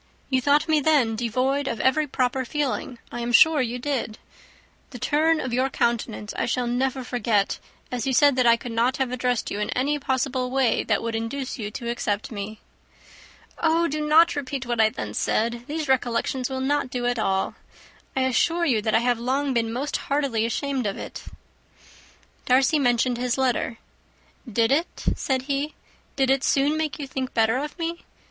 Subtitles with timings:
[0.31, 4.17] You thought me then devoid of every proper feeling, I am sure you did.
[4.89, 7.59] The turn of your countenance I shall never forget,
[7.91, 11.03] as you said that I could not have addressed you in any possible way that
[11.03, 12.61] would induce you to accept me."
[13.59, 15.65] "Oh, do not repeat what I then said.
[15.67, 17.53] These recollections will not do at all.
[18.15, 21.25] I assure you that I have long been most heartily ashamed of it."
[22.47, 23.77] Darcy mentioned his letter.
[24.51, 25.75] "Did it," said he,
[26.15, 28.03] "did it soon make you think better of me?